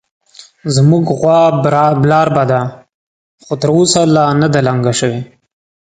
زموږ 0.75 1.05
غوا 1.19 1.41
برالبه 2.01 2.43
ده، 2.51 2.61
خو 3.43 3.53
تر 3.61 3.69
اوسه 3.77 4.01
لا 4.15 4.25
نه 4.41 4.47
ده 4.53 4.59
لنګه 4.67 4.93
شوې 4.99 5.21